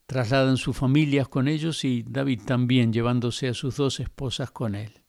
trasladan 0.06 0.58
sus 0.58 0.76
familias 0.76 1.28
con 1.28 1.48
ellos 1.48 1.84
y 1.86 2.04
David 2.08 2.42
también 2.46 2.92
llevándose 2.92 3.48
a 3.48 3.54
sus 3.54 3.78
dos 3.78 4.00
esposas 4.00 4.52
con 4.52 4.76
él. 4.76 5.02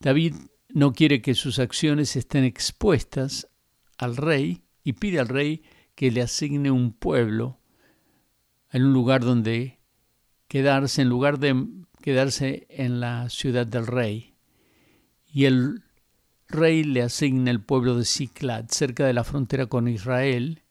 David 0.00 0.34
no 0.68 0.92
quiere 0.92 1.22
que 1.22 1.34
sus 1.34 1.58
acciones 1.60 2.16
estén 2.16 2.44
expuestas 2.44 3.48
al 3.98 4.16
rey 4.16 4.64
y 4.82 4.94
pide 4.94 5.20
al 5.20 5.28
rey 5.28 5.62
que 5.94 6.10
le 6.10 6.22
asigne 6.22 6.70
un 6.70 6.92
pueblo 6.92 7.60
en 8.72 8.84
un 8.84 8.92
lugar 8.92 9.22
donde 9.22 9.78
quedarse, 10.48 11.02
en 11.02 11.08
lugar 11.08 11.38
de 11.38 11.66
quedarse 12.00 12.66
en 12.68 13.00
la 13.00 13.28
ciudad 13.28 13.66
del 13.66 13.86
rey. 13.86 14.34
Y 15.32 15.44
el 15.44 15.84
rey 16.48 16.82
le 16.82 17.02
asigna 17.02 17.50
el 17.50 17.60
pueblo 17.60 17.96
de 17.96 18.04
Ciclat, 18.04 18.70
cerca 18.70 19.06
de 19.06 19.12
la 19.12 19.24
frontera 19.24 19.66
con 19.66 19.88
Israel, 19.88 20.62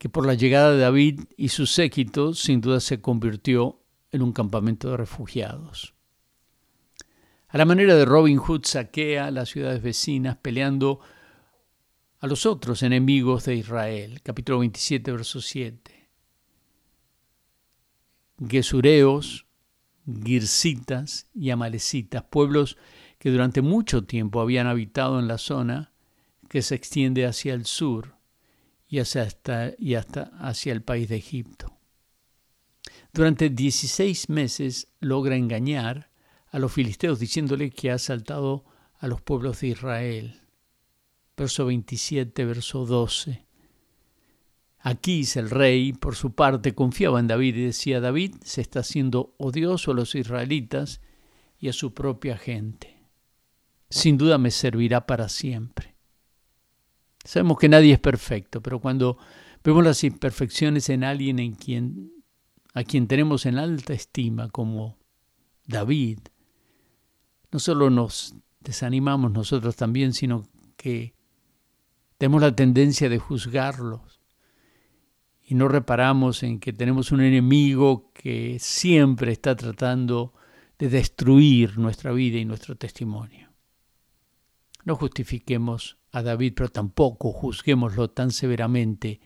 que 0.00 0.08
por 0.08 0.26
la 0.26 0.32
llegada 0.32 0.72
de 0.72 0.78
David 0.78 1.20
y 1.36 1.50
su 1.50 1.66
séquito 1.66 2.32
sin 2.32 2.62
duda 2.62 2.80
se 2.80 3.02
convirtió 3.02 3.82
en 4.10 4.22
un 4.22 4.32
campamento 4.32 4.90
de 4.90 4.96
refugiados. 4.96 5.92
A 7.48 7.58
la 7.58 7.66
manera 7.66 7.94
de 7.94 8.06
Robin 8.06 8.38
Hood 8.38 8.64
saquea 8.64 9.30
las 9.30 9.50
ciudades 9.50 9.82
vecinas 9.82 10.38
peleando 10.38 11.00
a 12.18 12.26
los 12.26 12.46
otros 12.46 12.82
enemigos 12.82 13.44
de 13.44 13.56
Israel. 13.56 14.22
Capítulo 14.22 14.60
27, 14.60 15.12
verso 15.12 15.42
7. 15.42 16.08
Gesureos, 18.48 19.44
Gircitas 20.24 21.28
y 21.34 21.50
Amalecitas, 21.50 22.22
pueblos 22.22 22.78
que 23.18 23.30
durante 23.30 23.60
mucho 23.60 24.04
tiempo 24.04 24.40
habían 24.40 24.66
habitado 24.66 25.20
en 25.20 25.28
la 25.28 25.36
zona 25.36 25.92
que 26.48 26.62
se 26.62 26.74
extiende 26.74 27.26
hacia 27.26 27.52
el 27.52 27.66
sur 27.66 28.18
y 28.90 28.98
hasta, 28.98 29.72
y 29.78 29.94
hasta 29.94 30.32
hacia 30.40 30.72
el 30.72 30.82
país 30.82 31.08
de 31.08 31.16
Egipto. 31.16 31.78
Durante 33.12 33.48
16 33.48 34.28
meses 34.28 34.88
logra 34.98 35.36
engañar 35.36 36.10
a 36.50 36.58
los 36.58 36.72
filisteos 36.72 37.20
diciéndole 37.20 37.70
que 37.70 37.92
ha 37.92 37.94
asaltado 37.94 38.64
a 38.98 39.06
los 39.06 39.20
pueblos 39.20 39.60
de 39.60 39.68
Israel. 39.68 40.40
Verso 41.36 41.66
27, 41.66 42.44
verso 42.44 42.84
12. 42.84 43.46
Aquís 44.80 45.36
el 45.36 45.50
rey, 45.50 45.92
por 45.92 46.16
su 46.16 46.34
parte, 46.34 46.74
confiaba 46.74 47.20
en 47.20 47.28
David 47.28 47.56
y 47.56 47.64
decía, 47.66 48.00
David 48.00 48.34
se 48.42 48.60
está 48.60 48.80
haciendo 48.80 49.34
odioso 49.38 49.92
a 49.92 49.94
los 49.94 50.14
israelitas 50.14 51.00
y 51.58 51.68
a 51.68 51.72
su 51.72 51.94
propia 51.94 52.36
gente. 52.36 52.98
Sin 53.88 54.18
duda 54.18 54.38
me 54.38 54.50
servirá 54.50 55.06
para 55.06 55.28
siempre. 55.28 55.89
Sabemos 57.24 57.58
que 57.58 57.68
nadie 57.68 57.92
es 57.92 58.00
perfecto, 58.00 58.62
pero 58.62 58.80
cuando 58.80 59.18
vemos 59.62 59.84
las 59.84 60.02
imperfecciones 60.04 60.88
en 60.88 61.04
alguien 61.04 61.38
en 61.38 61.52
quien, 61.52 62.12
a 62.74 62.82
quien 62.84 63.06
tenemos 63.06 63.46
en 63.46 63.58
alta 63.58 63.92
estima, 63.92 64.48
como 64.48 64.98
David, 65.66 66.20
no 67.52 67.58
solo 67.58 67.90
nos 67.90 68.34
desanimamos 68.60 69.32
nosotros 69.32 69.76
también, 69.76 70.12
sino 70.12 70.46
que 70.76 71.14
tenemos 72.18 72.40
la 72.40 72.54
tendencia 72.54 73.08
de 73.08 73.18
juzgarlos 73.18 74.20
y 75.42 75.54
no 75.54 75.68
reparamos 75.68 76.42
en 76.42 76.60
que 76.60 76.72
tenemos 76.72 77.12
un 77.12 77.20
enemigo 77.22 78.12
que 78.14 78.58
siempre 78.60 79.32
está 79.32 79.56
tratando 79.56 80.32
de 80.78 80.88
destruir 80.88 81.76
nuestra 81.78 82.12
vida 82.12 82.38
y 82.38 82.44
nuestro 82.44 82.76
testimonio. 82.76 83.50
No 84.84 84.96
justifiquemos 84.96 85.99
a 86.12 86.22
David, 86.22 86.54
pero 86.56 86.68
tampoco 86.68 87.32
juzguémoslo 87.32 88.10
tan 88.10 88.30
severamente, 88.30 89.20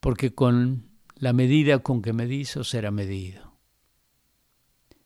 porque 0.00 0.34
con 0.34 0.90
la 1.16 1.32
medida 1.32 1.78
con 1.80 2.02
que 2.02 2.12
medís 2.12 2.56
os 2.56 2.68
será 2.68 2.90
medido. 2.90 3.56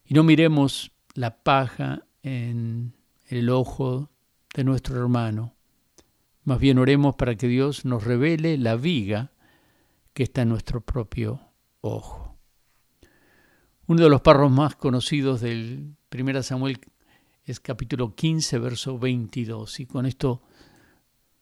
Y 0.05 0.15
no 0.15 0.25
miremos 0.25 0.93
la 1.15 1.43
paja 1.43 2.07
en 2.23 2.95
el 3.29 3.51
ojo 3.51 4.11
de 4.55 4.65
nuestro 4.65 5.01
hermano, 5.01 5.55
más 6.45 6.59
bien 6.59 6.79
oremos 6.79 7.15
para 7.15 7.37
que 7.37 7.47
Dios 7.47 7.85
nos 7.85 8.05
revele 8.05 8.59
la 8.59 8.77
viga 8.77 9.33
que 10.15 10.25
está 10.25 10.43
en 10.43 10.49
nuestro 10.49 10.81
propio 10.81 11.41
ojo. 11.81 12.39
Uno 13.87 14.03
de 14.03 14.09
los 14.09 14.21
parros 14.21 14.51
más 14.51 14.77
conocidos 14.77 15.41
del 15.41 15.97
1 16.13 16.43
Samuel 16.43 16.81
es 17.51 17.61
capítulo 17.61 18.15
15, 18.15 18.59
verso 18.59 18.99
22. 18.99 19.81
Y 19.81 19.87
con 19.87 20.07
esto 20.07 20.43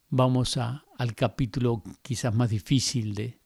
vamos 0.09 0.57
a, 0.57 0.85
al 0.97 1.15
capítulo 1.15 1.83
quizás 2.03 2.35
más 2.35 2.51
difícil 2.51 3.15
de, 3.15 3.39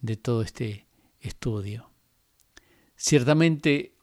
de 0.00 0.16
todo 0.16 0.42
este 0.42 0.86
estudio. 1.20 1.90
Ciertamente 2.96 3.94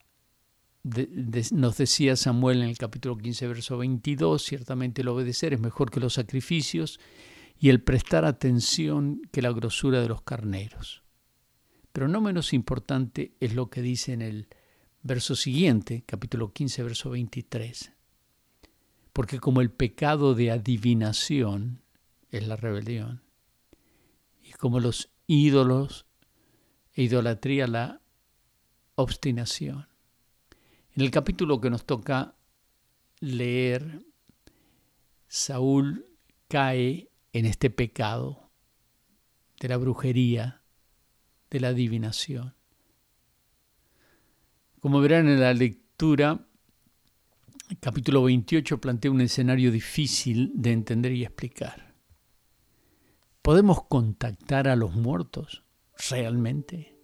nos 1.51 1.77
decía 1.77 2.15
Samuel 2.15 2.61
en 2.61 2.69
el 2.69 2.77
capítulo 2.77 3.17
15, 3.17 3.47
verso 3.47 3.77
22, 3.77 4.43
ciertamente 4.43 5.01
el 5.01 5.07
obedecer 5.07 5.53
es 5.53 5.59
mejor 5.59 5.89
que 5.89 5.99
los 5.99 6.13
sacrificios 6.13 6.99
y 7.57 7.69
el 7.69 7.81
prestar 7.81 8.23
atención 8.25 9.21
que 9.31 9.41
la 9.41 9.51
grosura 9.51 10.01
de 10.01 10.09
los 10.09 10.21
carneros. 10.21 11.01
Pero 11.91 12.07
no 12.07 12.21
menos 12.21 12.53
importante 12.53 13.33
es 13.39 13.55
lo 13.55 13.69
que 13.69 13.81
dice 13.81 14.13
en 14.13 14.21
el 14.21 14.47
verso 15.05 15.35
siguiente, 15.35 16.03
capítulo 16.03 16.51
15, 16.51 16.81
verso 16.81 17.11
23. 17.11 17.93
Porque 19.13 19.39
como 19.39 19.61
el 19.61 19.69
pecado 19.69 20.33
de 20.33 20.49
adivinación 20.49 21.83
es 22.31 22.47
la 22.47 22.55
rebelión, 22.55 23.21
y 24.41 24.51
como 24.53 24.79
los 24.79 25.11
ídolos 25.27 26.07
e 26.93 27.03
idolatría 27.03 27.67
la 27.67 28.01
obstinación. 28.95 29.87
En 30.95 31.03
el 31.03 31.11
capítulo 31.11 31.61
que 31.61 31.69
nos 31.69 31.85
toca 31.85 32.35
leer, 33.19 34.03
Saúl 35.27 36.07
cae 36.47 37.11
en 37.31 37.45
este 37.45 37.69
pecado 37.69 38.49
de 39.59 39.67
la 39.67 39.77
brujería, 39.77 40.63
de 41.51 41.59
la 41.59 41.67
adivinación. 41.67 42.55
Como 44.85 45.01
verán 45.01 45.27
en 45.27 45.39
la 45.39 45.51
lectura, 45.51 46.45
el 47.71 47.79
capítulo 47.79 48.21
28 48.21 48.79
plantea 48.79 49.09
un 49.09 49.21
escenario 49.21 49.71
difícil 49.71 50.51
de 50.53 50.73
entender 50.73 51.11
y 51.13 51.23
explicar. 51.23 51.95
¿Podemos 53.41 53.85
contactar 53.85 54.67
a 54.67 54.75
los 54.75 54.93
muertos 54.93 55.63
realmente? 56.07 56.95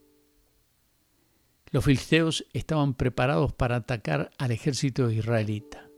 Los 1.72 1.84
filisteos 1.84 2.46
estaban 2.54 2.94
preparados 2.94 3.52
para 3.52 3.78
atacar 3.78 4.30
al 4.38 4.52
ejército 4.52 5.10
israelita. 5.10 5.90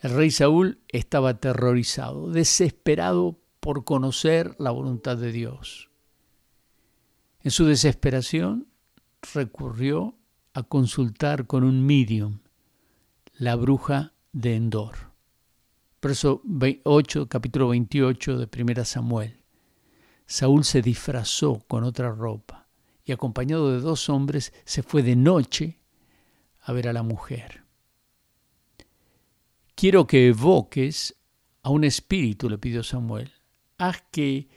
El 0.00 0.16
rey 0.16 0.32
Saúl 0.32 0.80
estaba 0.88 1.28
aterrorizado, 1.28 2.28
desesperado 2.28 3.38
por 3.60 3.84
conocer 3.84 4.56
la 4.58 4.72
voluntad 4.72 5.16
de 5.16 5.30
Dios. 5.30 5.90
En 7.38 7.52
su 7.52 7.66
desesperación 7.66 8.66
recurrió 9.32 10.18
a 10.54 10.62
consultar 10.62 11.46
con 11.46 11.64
un 11.64 11.84
medium, 11.84 12.40
la 13.34 13.56
bruja 13.56 14.12
de 14.32 14.56
Endor. 14.56 15.12
Verso 16.02 16.42
8, 16.84 17.28
capítulo 17.28 17.68
28 17.68 18.38
de 18.38 18.62
1 18.62 18.84
Samuel. 18.84 19.40
Saúl 20.26 20.64
se 20.64 20.82
disfrazó 20.82 21.60
con 21.68 21.84
otra 21.84 22.10
ropa 22.10 22.68
y 23.04 23.12
acompañado 23.12 23.72
de 23.72 23.80
dos 23.80 24.08
hombres 24.08 24.52
se 24.64 24.82
fue 24.82 25.02
de 25.02 25.16
noche 25.16 25.78
a 26.60 26.72
ver 26.72 26.88
a 26.88 26.92
la 26.92 27.02
mujer. 27.02 27.64
Quiero 29.74 30.06
que 30.06 30.28
evoques 30.28 31.16
a 31.62 31.70
un 31.70 31.84
espíritu, 31.84 32.50
le 32.50 32.58
pidió 32.58 32.82
Samuel. 32.82 33.32
Haz 33.78 34.04
que 34.10 34.48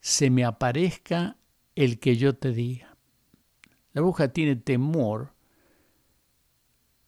se 0.00 0.30
me 0.30 0.44
aparezca 0.44 1.36
el 1.76 2.00
que 2.00 2.16
yo 2.16 2.34
te 2.34 2.52
diga. 2.52 2.96
La 3.92 4.00
bruja 4.00 4.28
tiene 4.28 4.56
temor 4.56 5.33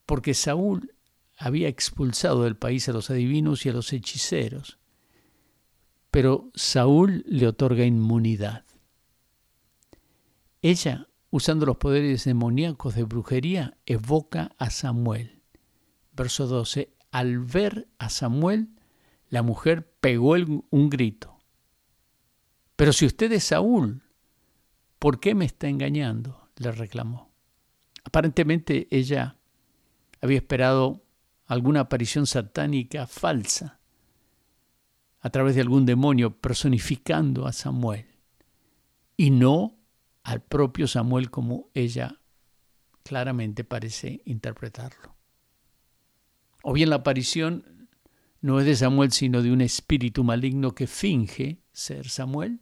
porque 0.06 0.34
Saúl 0.34 0.94
había 1.36 1.68
expulsado 1.68 2.44
del 2.44 2.56
país 2.56 2.88
a 2.88 2.92
los 2.92 3.10
adivinos 3.10 3.66
y 3.66 3.68
a 3.68 3.72
los 3.72 3.92
hechiceros, 3.92 4.78
pero 6.10 6.50
Saúl 6.54 7.24
le 7.26 7.46
otorga 7.46 7.84
inmunidad. 7.84 8.64
Ella, 10.62 11.08
usando 11.30 11.66
los 11.66 11.76
poderes 11.76 12.24
demoníacos 12.24 12.94
de 12.94 13.02
brujería, 13.02 13.76
evoca 13.84 14.52
a 14.58 14.70
Samuel. 14.70 15.42
Verso 16.12 16.46
12. 16.46 16.94
Al 17.10 17.40
ver 17.40 17.88
a 17.98 18.08
Samuel, 18.08 18.70
la 19.28 19.42
mujer 19.42 19.92
pegó 20.00 20.34
un 20.70 20.90
grito. 20.90 21.36
Pero 22.76 22.92
si 22.92 23.06
usted 23.06 23.30
es 23.32 23.44
Saúl, 23.44 24.02
¿por 24.98 25.20
qué 25.20 25.34
me 25.34 25.44
está 25.44 25.68
engañando? 25.68 26.48
le 26.56 26.72
reclamó. 26.72 27.30
Aparentemente 28.04 28.88
ella 28.90 29.36
había 30.26 30.38
esperado 30.38 31.06
alguna 31.46 31.80
aparición 31.80 32.26
satánica 32.26 33.06
falsa 33.06 33.80
a 35.20 35.30
través 35.30 35.54
de 35.54 35.60
algún 35.60 35.86
demonio 35.86 36.38
personificando 36.38 37.46
a 37.46 37.52
Samuel 37.52 38.06
y 39.16 39.30
no 39.30 39.78
al 40.22 40.42
propio 40.42 40.86
Samuel 40.86 41.30
como 41.30 41.70
ella 41.74 42.20
claramente 43.02 43.64
parece 43.64 44.22
interpretarlo. 44.24 45.16
O 46.62 46.72
bien 46.72 46.90
la 46.90 46.96
aparición 46.96 47.88
no 48.40 48.58
es 48.60 48.66
de 48.66 48.76
Samuel 48.76 49.12
sino 49.12 49.42
de 49.42 49.52
un 49.52 49.60
espíritu 49.60 50.24
maligno 50.24 50.74
que 50.74 50.86
finge 50.86 51.62
ser 51.72 52.08
Samuel. 52.08 52.60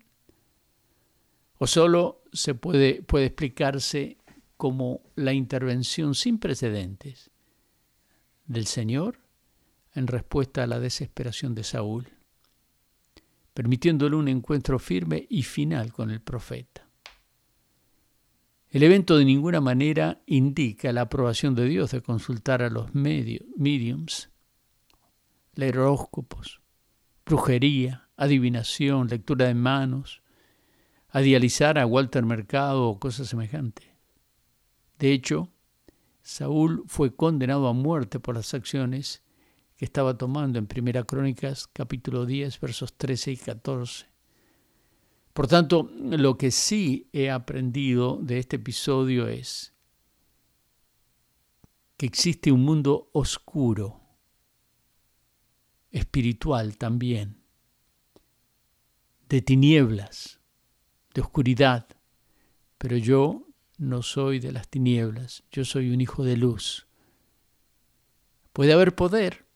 O 1.57 1.67
solo 1.67 2.23
se 2.33 2.55
puede, 2.55 3.03
puede 3.03 3.27
explicarse 3.27 4.19
como 4.57 5.01
la 5.15 5.33
intervención 5.33 6.15
sin 6.15 6.39
precedentes 6.39 7.31
del 8.47 8.67
Señor 8.67 9.19
en 9.95 10.07
respuesta 10.07 10.63
a 10.63 10.67
la 10.67 10.81
desesperación 10.81 11.55
de 11.55 11.65
Saúl, 11.65 12.09
permitiéndole 13.53 14.17
un 14.17 14.29
encuentro 14.29 14.79
firme 14.79 15.27
y 15.31 15.43
final 15.43 15.93
con 15.93 16.11
el 16.11 16.21
profeta. 16.21 16.89
El 18.69 18.83
evento 18.83 19.17
de 19.17 19.25
ninguna 19.25 19.61
manera 19.61 20.21
indica 20.27 20.93
la 20.93 21.03
aprobación 21.03 21.55
de 21.55 21.67
Dios 21.67 21.93
de 21.93 22.03
consultar 22.03 22.61
a 22.61 22.71
los 22.71 22.93
mediums, 22.93 24.31
leer 25.55 25.79
horóscopos, 25.79 26.61
brujería, 27.25 28.09
adivinación, 28.17 29.07
lectura 29.07 29.47
de 29.47 29.55
manos, 29.55 30.23
a 31.09 31.21
dializar 31.21 31.79
a 31.79 31.87
Walter 31.87 32.25
Mercado 32.25 32.89
o 32.89 32.99
cosas 32.99 33.29
semejantes. 33.29 33.87
De 34.99 35.13
hecho, 35.13 35.54
Saúl 36.25 36.85
fue 36.87 37.15
condenado 37.15 37.69
a 37.69 37.75
muerte 37.75 38.19
por 38.19 38.35
las 38.35 38.55
acciones 38.55 39.23
que 39.77 39.85
estaba 39.85 40.17
tomando 40.17 40.59
en 40.59 40.67
Primera 40.67 41.05
Crónicas 41.05 41.67
capítulo 41.67 42.25
10 42.25 42.61
versos 42.61 42.95
13 42.95 43.33
y 43.33 43.37
14. 43.37 44.07
Por 45.35 45.47
tanto, 45.47 45.91
lo 45.93 46.39
que 46.39 46.51
sí 46.51 47.11
he 47.13 47.31
aprendido 47.31 48.17
de 48.23 48.39
este 48.39 48.57
episodio 48.57 49.29
es 49.29 49.75
que 51.99 52.07
existe 52.07 52.51
un 52.51 52.63
mundo 52.63 53.11
oscuro, 53.13 54.01
espiritual 55.91 56.79
también, 56.79 57.37
de 59.29 59.43
tinieblas, 59.43 60.41
de 61.13 61.21
oscuridad, 61.21 61.87
pero 62.79 62.97
yo 62.97 63.47
no 63.79 64.03
soy 64.03 64.39
de 64.39 64.53
las 64.53 64.69
tinieblas, 64.69 65.45
yo 65.51 65.65
soy 65.65 65.91
un 65.91 66.01
hijo 66.01 66.25
de 66.25 66.37
luz. 66.37 66.87
Puede 68.53 68.73
haber 68.73 68.95
poder, 68.95 69.47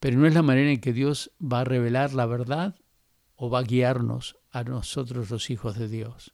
pero 0.00 0.18
no 0.18 0.26
es 0.26 0.34
la 0.34 0.42
manera 0.42 0.70
en 0.70 0.80
que 0.80 0.92
Dios 0.92 1.30
va 1.40 1.60
a 1.60 1.64
revelar 1.64 2.14
la 2.14 2.26
verdad 2.26 2.76
o 3.36 3.50
va 3.50 3.60
a 3.60 3.64
guiarnos 3.64 4.36
a 4.50 4.64
nosotros 4.64 5.30
los 5.30 5.50
hijos 5.50 5.78
de 5.78 5.88
Dios. 5.88 6.32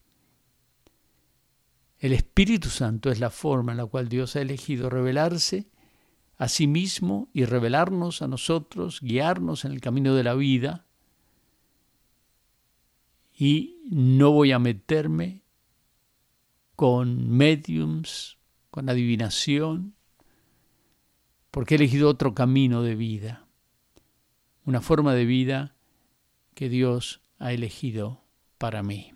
El 1.99 2.13
Espíritu 2.13 2.69
Santo 2.69 3.11
es 3.11 3.19
la 3.19 3.31
forma 3.31 3.73
en 3.73 3.79
la 3.79 3.87
cual 3.87 4.09
Dios 4.09 4.37
ha 4.37 4.41
elegido 4.41 4.89
revelarse 4.89 5.69
a 6.37 6.49
sí 6.49 6.69
mismo 6.69 7.29
y 7.33 7.45
revelarnos 7.45 8.23
a 8.23 8.29
nosotros, 8.29 9.01
guiarnos 9.01 9.65
en 9.65 9.73
el 9.73 9.81
camino 9.81 10.15
de 10.15 10.23
la 10.23 10.35
vida. 10.35 10.87
Y 13.37 13.81
no 13.91 14.31
voy 14.31 14.53
a 14.53 14.61
meterme 14.61 15.43
con 16.79 17.29
mediums, 17.29 18.39
con 18.71 18.89
adivinación, 18.89 19.97
porque 21.51 21.75
he 21.75 21.77
elegido 21.77 22.09
otro 22.09 22.37
camino 22.37 22.85
de 22.85 22.95
vida, 22.95 23.49
una 24.65 24.81
forma 24.81 25.13
de 25.13 25.25
vida 25.25 25.75
que 26.55 26.69
Dios 26.69 27.21
ha 27.41 27.53
elegido 27.53 28.23
para 28.59 28.85
mí. 28.85 29.13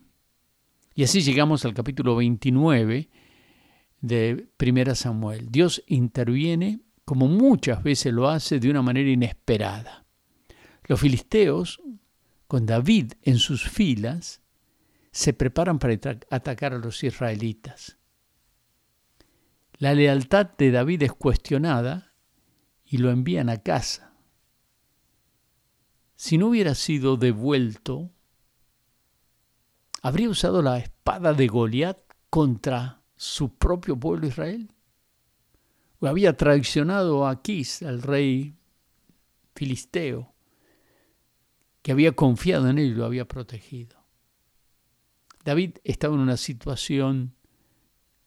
Y 0.97 1.05
así 1.05 1.21
llegamos 1.21 1.65
al 1.65 1.73
capítulo 1.73 2.17
29 2.17 3.09
de 4.01 4.49
Primera 4.57 4.97
Samuel. 4.97 5.53
Dios 5.53 5.85
interviene 5.87 6.81
como 7.05 7.29
muchas 7.29 7.85
veces 7.85 8.13
lo 8.13 8.29
hace 8.29 8.59
de 8.59 8.71
una 8.71 8.83
manera 8.83 9.09
inesperada. 9.09 10.05
Los 10.89 10.99
filisteos, 10.99 11.81
con 12.49 12.67
David 12.67 13.13
en 13.23 13.39
sus 13.39 13.69
filas, 13.71 14.42
se 15.13 15.33
preparan 15.33 15.79
para 15.79 15.95
atacar 16.31 16.75
a 16.75 16.79
los 16.79 17.05
israelitas. 17.05 17.99
La 19.79 19.95
lealtad 19.95 20.51
de 20.59 20.71
David 20.71 21.05
es 21.05 21.13
cuestionada 21.13 22.15
y 22.85 22.99
lo 22.99 23.11
envían 23.11 23.49
a 23.49 23.59
casa 23.59 24.13
si 26.23 26.39
no 26.39 26.51
hubiera 26.51 26.77
sido 26.77 27.17
devuelto, 27.17 28.13
¿habría 30.03 30.29
usado 30.31 30.63
la 30.63 30.79
espada 30.79 31.33
de 31.33 31.49
Goliat 31.49 31.99
contra 32.31 33.03
su 33.17 33.57
propio 33.57 33.99
pueblo 33.99 34.29
Israel? 34.29 34.71
¿O 35.99 36.07
había 36.07 36.37
traicionado 36.37 37.27
a 37.27 37.31
Aquís, 37.33 37.83
al 37.83 38.03
rey 38.03 38.57
filisteo, 39.57 40.33
que 41.83 41.91
había 41.91 42.13
confiado 42.13 42.71
en 42.71 42.79
él 42.79 42.93
y 42.93 42.95
lo 42.95 43.05
había 43.05 43.27
protegido? 43.27 44.02
David 45.45 45.79
estaba 45.85 46.15
en 46.15 46.21
una 46.21 46.37
situación 46.37 47.35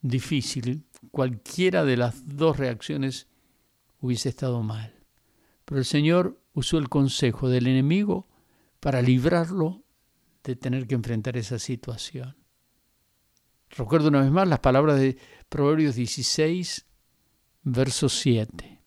difícil. 0.02 0.84
Cualquiera 1.10 1.84
de 1.84 1.96
las 1.96 2.36
dos 2.36 2.58
reacciones 2.58 3.28
hubiese 4.00 4.28
estado 4.28 4.62
mal. 4.62 4.94
Pero 5.64 5.78
el 5.78 5.84
Señor 5.84 6.40
usó 6.52 6.78
el 6.78 6.88
consejo 6.88 7.48
del 7.48 7.66
enemigo 7.66 8.28
para 8.80 9.02
librarlo 9.02 9.82
de 10.44 10.56
tener 10.56 10.86
que 10.86 10.94
enfrentar 10.94 11.36
esa 11.36 11.58
situación. 11.58 12.36
Recuerdo 13.70 14.08
una 14.08 14.20
vez 14.20 14.30
más 14.30 14.46
las 14.46 14.60
palabras 14.60 15.00
de 15.00 15.18
Proverbios 15.48 15.96
16, 15.96 16.86
verso 17.64 18.08
7. 18.08 18.80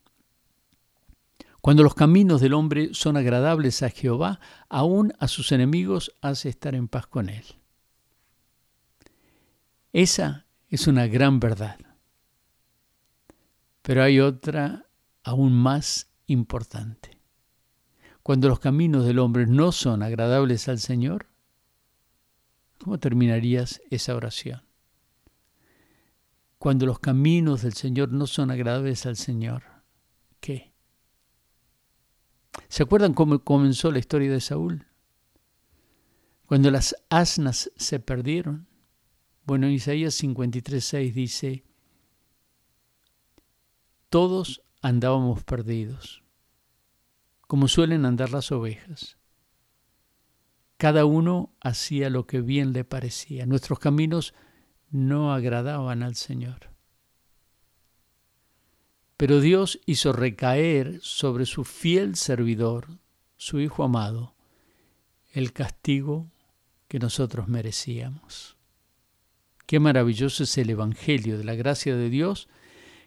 Cuando 1.61 1.83
los 1.83 1.93
caminos 1.93 2.39
del 2.39 2.53
hombre 2.53 2.93
son 2.93 3.17
agradables 3.17 3.83
a 3.83 3.89
Jehová, 3.89 4.39
aún 4.69 5.13
a 5.19 5.27
sus 5.27 5.51
enemigos 5.51 6.13
hace 6.21 6.47
estar 6.47 6.73
en 6.73 6.87
paz 6.87 7.07
con 7.07 7.27
él. 7.27 7.58
Esa 9.93 10.45
es 10.67 10.87
una 10.87 11.07
gran 11.07 11.39
verdad. 11.39 11.79
Pero 13.81 14.03
hay 14.03 14.19
otra 14.19 14.87
aún 15.23 15.53
más 15.53 16.09
importante 16.27 17.19
cuando 18.29 18.47
los 18.47 18.59
caminos 18.59 19.07
del 19.07 19.17
hombre 19.17 19.47
no 19.47 19.71
son 19.71 20.03
agradables 20.03 20.67
al 20.67 20.77
Señor? 20.77 21.25
¿Cómo 22.77 22.99
terminarías 22.99 23.81
esa 23.89 24.15
oración? 24.15 24.61
Cuando 26.59 26.85
los 26.85 26.99
caminos 26.99 27.63
del 27.63 27.73
Señor 27.73 28.11
no 28.11 28.27
son 28.27 28.51
agradables 28.51 29.07
al 29.07 29.15
Señor, 29.15 29.63
¿qué? 30.39 30.73
¿Se 32.67 32.83
acuerdan 32.83 33.15
cómo 33.15 33.43
comenzó 33.43 33.91
la 33.91 33.97
historia 33.97 34.31
de 34.31 34.41
Saúl? 34.41 34.85
Cuando 36.45 36.69
las 36.69 36.95
asnas 37.09 37.71
se 37.77 37.99
perdieron. 37.99 38.67
Bueno, 39.49 39.65
en 39.65 39.73
Isaías 39.73 40.13
53.6 40.23 41.11
dice, 41.11 41.63
todos 44.11 44.61
andábamos 44.83 45.43
perdidos 45.43 46.21
como 47.47 47.67
suelen 47.67 48.05
andar 48.05 48.29
las 48.29 48.51
ovejas. 48.51 49.17
Cada 50.77 51.05
uno 51.05 51.51
hacía 51.61 52.11
lo 52.11 52.27
que 52.27 52.41
bien 52.41 52.73
le 52.73 52.83
parecía. 52.83 53.47
Nuestros 53.47 53.79
caminos 53.79 54.35
no 54.91 55.33
agradaban 55.33 56.03
al 56.03 56.13
Señor. 56.13 56.69
Pero 59.17 59.39
Dios 59.39 59.79
hizo 59.87 60.13
recaer 60.13 60.99
sobre 61.01 61.47
su 61.47 61.63
fiel 61.63 62.17
servidor, 62.17 62.99
su 63.35 63.59
Hijo 63.59 63.83
amado, 63.83 64.35
el 65.31 65.53
castigo 65.53 66.31
que 66.87 66.99
nosotros 66.99 67.47
merecíamos. 67.47 68.58
Qué 69.69 69.79
maravilloso 69.79 70.45
es 70.45 70.57
el 70.57 70.71
Evangelio 70.71 71.37
de 71.37 71.43
la 71.43 71.53
gracia 71.53 71.95
de 71.95 72.09
Dios 72.09 72.49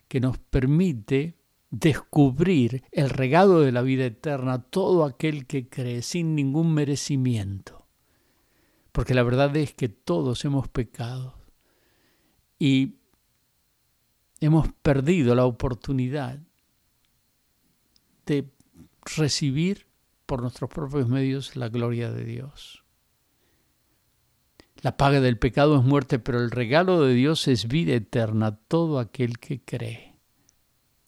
que 0.07 0.20
nos 0.20 0.38
permite 0.38 1.35
descubrir 1.70 2.85
el 2.92 3.11
regalo 3.11 3.62
de 3.62 3.72
la 3.72 3.83
vida 3.83 4.07
eterna 4.07 4.53
a 4.53 4.62
todo 4.62 5.05
aquel 5.05 5.48
que 5.48 5.68
cree 5.68 6.03
sin 6.03 6.37
ningún 6.37 6.72
merecimiento. 6.72 7.88
Porque 8.92 9.12
la 9.12 9.25
verdad 9.25 9.57
es 9.57 9.75
que 9.75 9.88
todos 9.88 10.44
hemos 10.44 10.68
pecado 10.68 11.35
y 12.61 12.94
hemos 14.38 14.72
perdido 14.72 15.35
la 15.35 15.46
oportunidad 15.46 16.38
de 18.25 18.48
recibir 19.16 19.88
por 20.27 20.42
nuestros 20.42 20.70
propios 20.70 21.09
medios 21.09 21.57
la 21.57 21.68
gloria 21.68 22.12
de 22.12 22.25
Dios. 22.25 22.82
La 24.83 24.97
paga 24.97 25.21
del 25.21 25.38
pecado 25.38 25.79
es 25.79 25.85
muerte, 25.85 26.18
pero 26.18 26.40
el 26.40 26.51
regalo 26.51 27.03
de 27.03 27.14
Dios 27.14 27.47
es 27.47 27.68
vida 27.68 27.95
eterna 27.95 28.47
a 28.49 28.57
todo 28.57 28.99
aquel 28.99 29.38
que 29.38 29.61
cree. 29.62 30.16